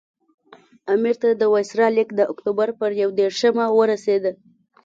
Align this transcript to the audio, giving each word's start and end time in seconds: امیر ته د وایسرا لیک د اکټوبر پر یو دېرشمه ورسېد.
امیر 0.93 1.15
ته 1.21 1.29
د 1.41 1.43
وایسرا 1.53 1.87
لیک 1.95 2.09
د 2.15 2.19
اکټوبر 2.31 2.69
پر 2.79 2.91
یو 3.01 3.09
دېرشمه 3.19 3.65
ورسېد. 3.77 4.23